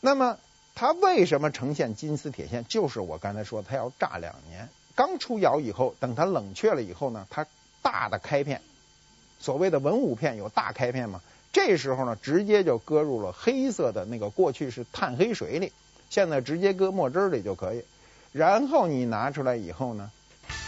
[0.00, 0.40] 那么
[0.74, 2.64] 它为什么呈现金丝铁线？
[2.64, 4.68] 就是我刚才说，它要炸两年。
[4.96, 7.46] 刚出窑以后，等它冷却了以后呢，它
[7.80, 8.60] 大的开片。
[9.40, 11.20] 所谓的文武片有大开片嘛？
[11.52, 15.72] 这时候呢，直接就搁入了黑色的那个过去是炭黑水里，
[16.10, 17.84] 现在直接搁墨汁里就可以。
[18.32, 20.10] 然后你拿出来以后呢，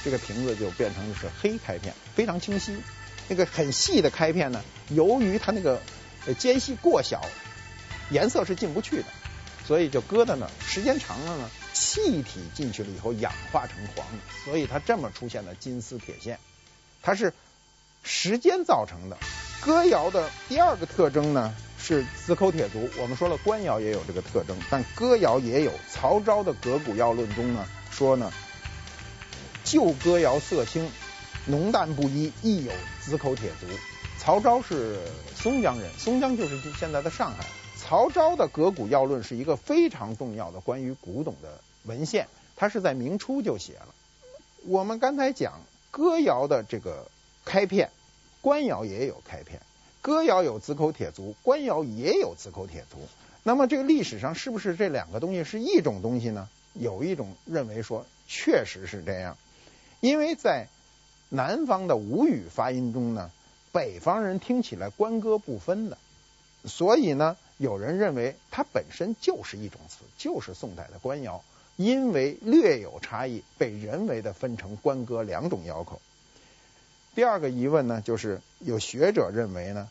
[0.04, 2.76] 这个瓶子就变成是黑开片，非常清晰。
[3.28, 5.80] 那个很细的开片呢，由于它那个
[6.38, 7.20] 间隙过小，
[8.10, 9.06] 颜色是进不去的，
[9.66, 10.50] 所以就搁在那儿。
[10.60, 14.06] 时间长了呢，气体进去了以后氧化成黄，
[14.44, 16.38] 所以它这么出现了金丝铁线，
[17.02, 17.32] 它是。
[18.06, 19.18] 时间造成的。
[19.60, 22.88] 歌谣的第二个特征呢，是子口铁足。
[22.98, 25.72] 我们说了，官窑也有这个特征，但歌窑也有。
[25.90, 28.32] 曹昭的《革古要论》中呢说呢，
[29.64, 30.88] 旧歌窑色青，
[31.46, 33.66] 浓淡不一，亦有子口铁足。
[34.18, 35.00] 曹昭是
[35.34, 37.44] 松江人，松江就是现在的上海。
[37.76, 43.88] 曹昭的《革古要论》是一个非常重要的关于古董的文献，他是在明初就写了。
[44.64, 47.06] 我们刚才讲歌窑的这个
[47.44, 47.90] 开片，
[48.46, 49.60] 官窑也有开片。
[50.00, 52.98] 歌窑有子口铁足，官窑也有子口铁足。
[53.42, 56.48] 那么这个历史上是不是这两个东西是一种东西呢？
[56.72, 59.36] 有一种认为说确实是这样，
[59.98, 60.68] 因为在
[61.28, 63.32] 南方的吴语发音中呢，
[63.72, 65.98] 北方人听起来官歌不分的，
[66.66, 67.36] 所以呢。
[67.58, 71.42] 有人认为它本身就是一种词，就是宋代的官窑，
[71.76, 76.02] 因为略有差异，被人为的分成官歌两种窑口。
[77.16, 79.88] 第二个疑问呢，就是有学者认为呢，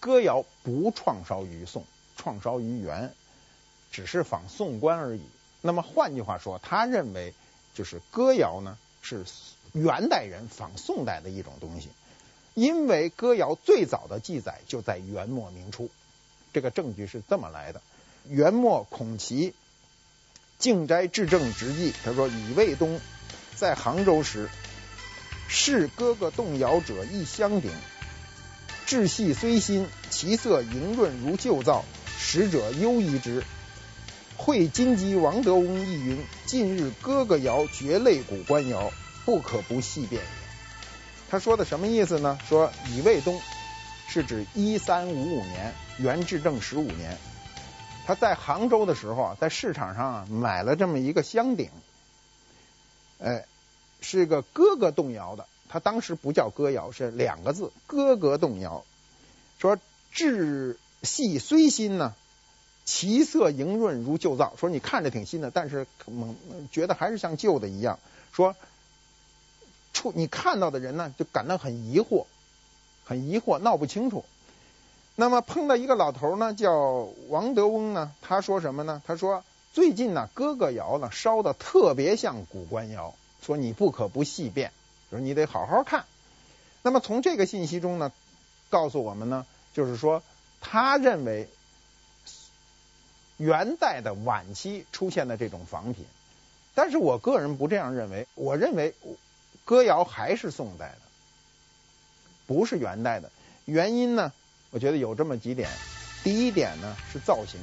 [0.00, 1.84] 歌窑不创烧于宋，
[2.16, 3.14] 创烧于元，
[3.92, 5.22] 只是仿宋官而已。
[5.60, 7.34] 那么换句话说，他认为
[7.72, 9.24] 就是歌窑呢是
[9.72, 11.90] 元代人仿宋代的一种东西，
[12.54, 15.88] 因为歌窑最早的记载就在元末明初。
[16.52, 17.80] 这个证据是这么来的：
[18.26, 19.54] 元末孔祺
[20.58, 23.00] 靖斋至正直记，他说乙未冬
[23.54, 24.50] 在杭州时，
[25.52, 27.72] 是哥哥动摇者一箱鼎，
[28.86, 31.84] 制细虽新，其色莹润如旧造，
[32.18, 33.42] 使者忧疑之。
[34.36, 38.92] 会金鸡王德翁亦云：近日哥哥窑绝类古官窑，
[39.26, 40.28] 不可不细辨也。
[41.28, 42.38] 他说的什么意思呢？
[42.48, 43.38] 说乙未冬。
[44.08, 47.16] 是指一三五五年，元至正十五年，
[48.06, 51.70] 他在杭州的时候啊，在市场上啊买了这么一个香鼎，
[53.20, 53.44] 哎，
[54.00, 58.84] 是一个哥哥动摇的，他当时不叫歌窑，是两个字，哥哥动摇。
[59.58, 59.78] 说
[60.10, 62.14] 制细虽新呢，
[62.84, 64.54] 其色莹润如旧造。
[64.58, 66.36] 说你看着挺新的，但是猛
[66.72, 67.98] 觉得还是像旧的一样。
[68.32, 68.56] 说
[69.92, 72.26] 出你看到的人呢，就感到很疑惑。
[73.04, 74.24] 很疑惑，闹不清楚。
[75.16, 79.02] 那么碰到一个老头呢，叫王德翁呢，他说什么呢？
[79.04, 84.72] 他说最近呢，哥哥窑呢烧的特别像古官窑，说你不可不细辨，
[85.10, 86.04] 说你得好好看。
[86.82, 88.12] 那么从这个信息中呢，
[88.68, 90.22] 告诉我们呢，就是说
[90.60, 91.48] 他认为
[93.36, 96.04] 元代的晚期出现的这种仿品，
[96.74, 98.94] 但是我个人不这样认为，我认为
[99.64, 100.98] 歌窑还是宋代的。
[102.46, 103.30] 不是元代的，
[103.64, 104.32] 原因呢，
[104.70, 105.70] 我觉得有这么几点。
[106.24, 107.60] 第一点呢是造型，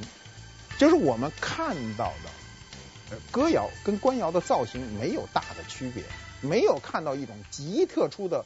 [0.80, 2.30] 就是我们看到的
[3.32, 6.04] 歌窑跟官窑的造型没有大的区别，
[6.42, 8.46] 没有看到一种极特殊的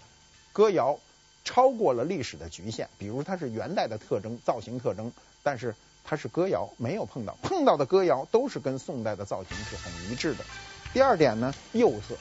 [0.53, 0.99] 歌窑
[1.43, 2.89] 超过了历史的局限。
[2.97, 5.11] 比如它是元代的特征，造型特征，
[5.43, 10.45] 但是它是歌窑，没有碰到，碰到的歌窑都是跟宋代的造型是很一致的。
[10.93, 12.15] 第二点呢，釉色，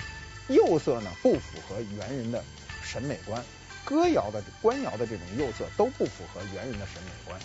[0.48, 2.42] 釉色呢不符合元人的
[2.82, 3.42] 审美观。
[3.84, 7.40] 歌窑的官窑的这种釉色都不符合元人的审美观，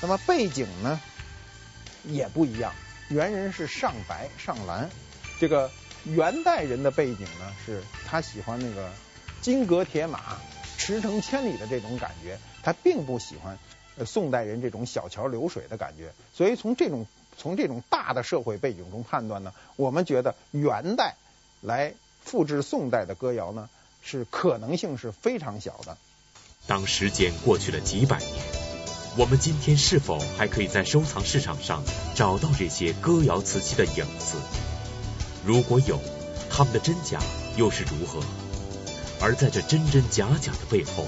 [0.00, 1.00] 那么背景呢
[2.04, 2.72] 也不一样，
[3.08, 4.90] 元人是上白上蓝，
[5.38, 5.70] 这个
[6.04, 8.90] 元代人的背景呢是他喜欢那个
[9.40, 10.38] 金戈铁马、
[10.76, 13.58] 驰骋千里的这种感觉，他并不喜欢
[14.04, 21.16] 宋代人这种小桥流水的感觉，所以从这种从这种大的社会背景中判断呢，我们觉得元代
[21.60, 23.68] 来复制宋代的歌谣呢。
[24.08, 25.98] 是可能性是非常小的。
[26.68, 28.30] 当时间过去了几百年，
[29.18, 31.82] 我们今天是否还可以在收藏市场上
[32.14, 34.36] 找到这些歌窑瓷器的影子？
[35.42, 35.98] 如果有，
[36.50, 37.18] 它们的真假
[37.56, 38.20] 又是如何？
[39.18, 41.06] 而在这真真假假的背后，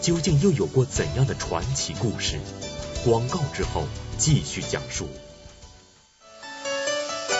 [0.00, 2.38] 究竟又有过怎样的传奇故事？
[3.04, 5.08] 广告之后继续讲述。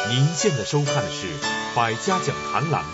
[0.09, 1.26] 您现在收看的是
[1.76, 2.90] 《百家讲坛》栏目。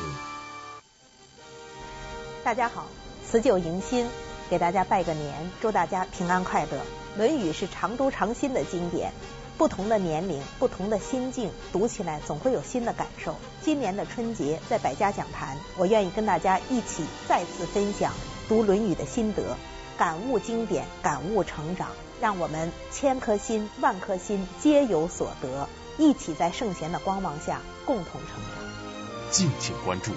[2.45, 2.87] 大家好，
[3.27, 4.07] 辞旧迎新，
[4.51, 6.77] 给大家拜个年，祝大家平安快乐。
[7.17, 9.13] 《论语》是常读常新的经典，
[9.57, 13.37] 不同的年龄、不同的心境，读起来总会有新的感受。
[13.63, 18.13] 今年的春节，在百家讲坛，我愿意跟大家一起再次分享
[18.49, 19.57] 读《论语》的心得，
[19.97, 21.91] 感悟经典，感悟成长，
[22.21, 29.31] 让我们千颗心、万颗心皆有所得，一起在圣贤的光芒下共同成长。
[29.31, 30.11] 敬请关注。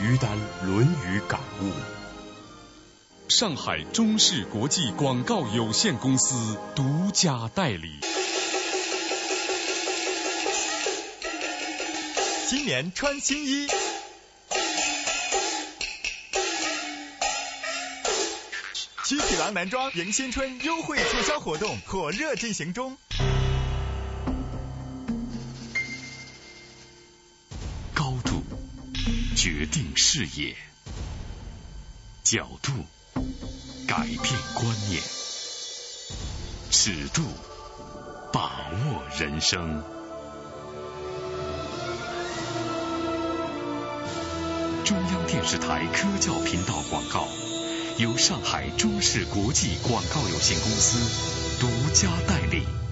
[0.00, 0.30] 于丹
[0.66, 1.97] 《论语》感悟。
[3.28, 8.00] 上海中视国际广告有限公司独家代理。
[12.46, 13.68] 新年穿新衣，
[19.04, 22.96] 七匹狼男装迎新春优惠促销活动火热进行中。
[27.92, 28.42] 高度
[29.36, 30.56] 决定视野，
[32.24, 32.72] 角度
[33.86, 35.02] 改变观念，
[36.70, 37.22] 尺度
[38.32, 39.82] 把握人生。
[44.84, 47.28] 中央电视台科教频道广告，
[47.98, 52.87] 由上海中视国际广告有限公司独家代理。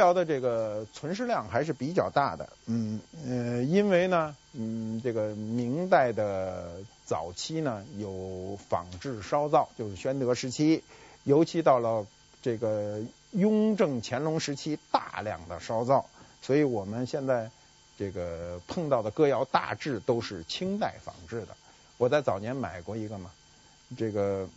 [0.00, 10.82] 窑的这个存世量还是比较大的，嗯呃，因为呢，嗯，这个明代的早期呢有仿制烧造，就是宣德时期，
[11.22, 12.04] 尤其到了
[12.42, 13.00] 这个。
[13.32, 16.04] 雍正、乾隆时期大量的烧造，
[16.42, 17.48] 所以我们现在
[17.96, 21.54] 这个碰到的歌谣大致都是清代仿制的。
[21.96, 23.30] 我在早年买过一个嘛，
[23.96, 24.48] 这个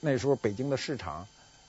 [0.00, 1.28] 那时候北京的市场，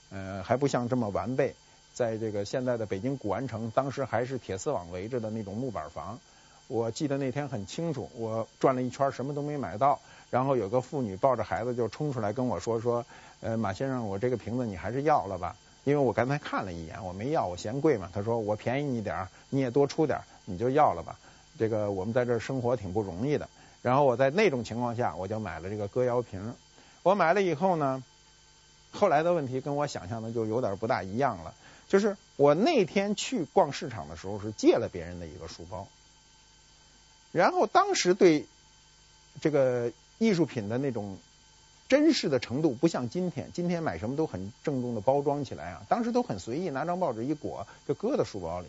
[0.09, 1.53] 呃还不像这么完备，
[1.95, 6.19] 在这个现在的北京古玩城，当时还是铁丝网围着的那种木板房。
[6.67, 9.97] 我记得那天很清楚，我转了一圈什么都没买到，
[10.29, 13.05] 然后有个妇女抱着孩子就冲出来跟我说说，
[13.39, 15.55] 呃马先生，我这个瓶子你还是要了吧。
[15.85, 18.09] 因为我刚才看了一眼，我没要，我嫌贵嘛。
[18.13, 21.17] 他说我便宜你点，你也多出点，你就要了吧。
[21.57, 23.47] 这个我们在这儿生活挺不容易的。
[23.81, 26.53] 然后我在那种情况下，我就买了这个歌谣瓶。
[27.03, 28.03] 我买了以后呢，
[28.91, 31.53] 后来的问题跟我想象的就有点不大一样了。
[31.95, 35.87] 就是我那天去逛市场的时候是借了别人的一个书包，
[37.31, 38.45] 然后当时对
[39.39, 41.17] 这个艺术品的那种。
[41.87, 48.65] 珍视的程度不像今天，今天买什么都很郑重的包装起来啊，当时都很随意，拿张报纸一裹就搁在书包里。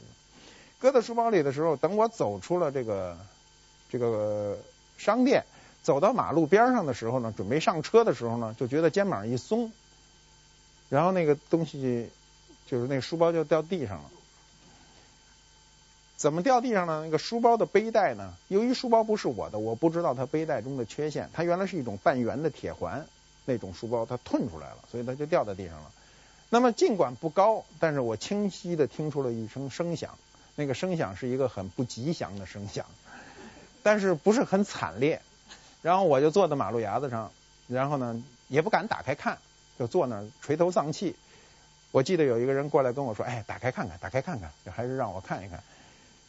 [0.78, 3.16] 搁在书包里的时候，等我走出了这个
[3.88, 4.58] 这个
[4.98, 5.46] 商店，
[5.82, 9.72] 走到马路边上的时候呢，准备上车的时候呢，就觉得肩膀一松，
[10.90, 12.10] 然后那个东西
[12.66, 14.10] 就是那书包就掉地上了。
[16.16, 17.02] 怎么掉地上呢？
[17.04, 18.34] 那个书包的背带呢？
[18.48, 21.28] 由于书包不是我的，我不知道它背带中的缺陷。
[21.34, 23.06] 它原来是一种半圆的铁环，
[23.44, 25.92] 那种书包它褪出来了，所以它就掉在地上了。
[26.48, 30.16] 那么尽管不高，但是我清晰的听出了一声声响，
[30.54, 32.86] 那个声响是一个很不吉祥的声响，
[33.82, 35.20] 但是不是很惨烈。
[35.82, 37.30] 然后我就坐在马路牙子上，
[37.68, 39.38] 然后呢也不敢打开看，
[39.78, 41.14] 就坐那垂头丧气。
[41.92, 45.62] 我记得有一个人过来跟我说：“哎，打开看看，打开看看。”就还是让我看一看。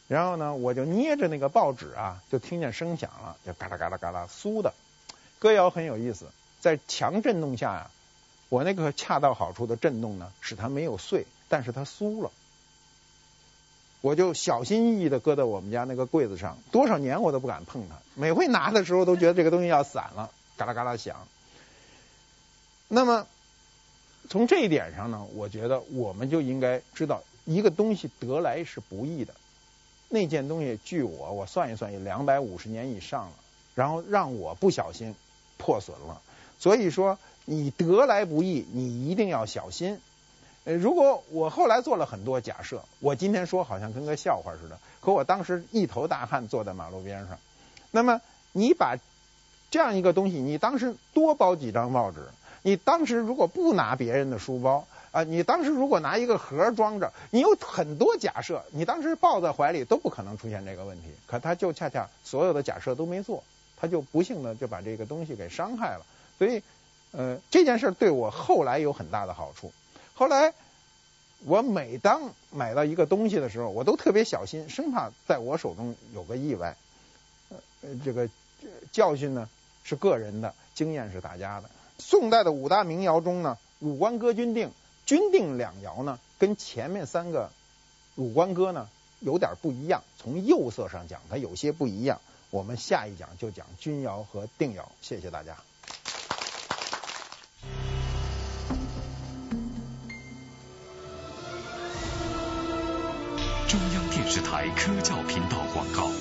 [0.07, 4.73] 然后呢，我就捏着那个报纸啊，就听见声响了，就嘎啦嘎啦嘎啦酥的。
[5.39, 6.31] 歌谣很有意思，
[6.61, 7.91] 在强震动下呀，
[8.49, 12.31] 我那个恰到好处的震动呢，使它没有碎，但是它酥了。
[13.99, 17.95] 我就小心翼翼的搁在我们家那个柜子上，多少年我都不敢碰它。
[18.15, 21.27] 每回拿的时候都觉得这个东西要散了，嘎啦嘎啦响。
[22.87, 23.27] 那么
[24.29, 29.33] 从这一点上呢，我觉得我们就应该知道，一个东西得来是不易的。
[30.09, 33.31] 那件东西，据我我算一算，也两百五十年以上了。
[33.75, 35.13] 然后让我不小心
[35.57, 36.19] 破损了，
[36.57, 39.99] 所以说你得来不易，你一定要小心。
[40.63, 47.37] 呃，如果我后来做了很多假设，我今天说好像跟个笑话似的，可我当时一头大汗坐在马路边上。
[47.91, 48.19] 那么
[48.51, 48.97] 你把
[49.69, 52.27] 这样一个东西，你当时多包几张报纸，
[52.67, 54.85] 你当时如果不拿别人的书包。
[55.11, 61.05] 啊，你当时如果拿一个盒装着，你有很多假设，你当时抱在怀里都不可能出现这个问题。
[61.25, 63.41] 可他就恰恰所有的假设都没做，
[63.77, 66.05] 他就不幸的就把这个东西给伤害了。
[66.37, 66.61] 所以，
[67.13, 69.71] 呃，这件事对我后来有很大的好处。
[70.13, 70.53] 后来，
[71.45, 76.75] 我每当买到一个东西的时候，我都特别小心，生怕在我手中有个意外。
[77.49, 77.57] 呃，
[78.03, 78.29] 这个
[78.91, 79.47] 教训呢
[79.85, 81.69] 是个人的，经验是大家的。
[81.99, 84.71] 宋代的五大名谣中呢，《鲁关歌》君定。
[85.05, 87.49] 钧定两谣呢，跟前面三个
[88.15, 88.89] 鲁关歌呢
[89.21, 90.03] 有点不一样。
[90.17, 92.19] 从釉色上讲，它有些不一样。
[92.49, 94.91] 我们下一讲就讲君谣和定谣。
[95.01, 95.55] 谢谢大家。
[103.69, 106.11] 中央电视台科教频道广告，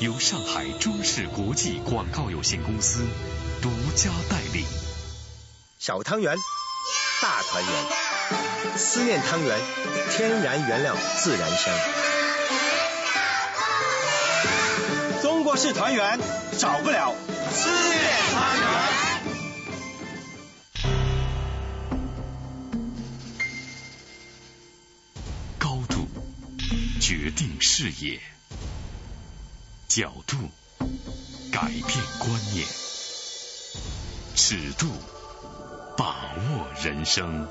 [0.00, 3.04] 由上海中视国际广告有限公司
[3.62, 4.64] 独家代理。
[5.86, 6.36] 小汤圆，
[7.22, 7.72] 大团圆。
[8.76, 9.56] 思念汤圆，
[10.10, 11.72] 天然原料自然香。
[15.22, 16.18] 中国式团圆
[16.58, 17.14] 少不了
[17.52, 18.00] 思念
[18.34, 18.66] 汤圆。
[25.56, 26.08] 高度
[27.00, 28.18] 决定视野，
[29.86, 30.50] 角度，
[31.52, 31.86] 改变
[32.18, 32.66] 观念，
[34.34, 35.15] 尺度，把
[36.36, 37.46] 握人生。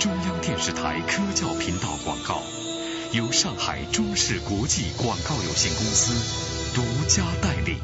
[0.00, 2.42] 中央电视台科教频道广告，
[3.12, 7.76] 由上海中视国际广告有限公司独家代理。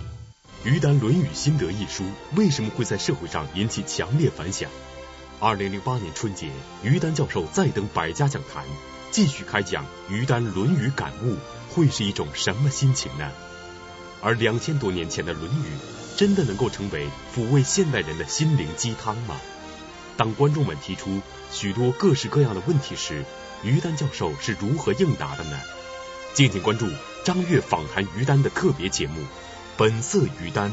[0.64, 2.04] 于丹《论语心得》一书
[2.36, 4.68] 为什么会在社会上引起强烈反响？
[5.38, 6.50] 二零零八年春节，
[6.82, 8.64] 于丹教授再登百家讲坛，
[9.12, 11.34] 继续开讲于丹《论语感悟》，
[11.72, 13.30] 会是一种什么心情呢？
[14.22, 15.68] 而两千多年前的《论语》，
[16.18, 19.36] 真的能够成为抚慰现代人的心灵鸡汤吗？
[20.16, 21.20] 当观众们提出
[21.50, 23.24] 许多各式各样的问题时，
[23.64, 25.58] 于丹教授是如何应答的呢？
[26.34, 26.86] 敬请关注
[27.24, 29.20] 张悦访谈于丹的特别节目
[29.76, 30.70] 《本色于丹》。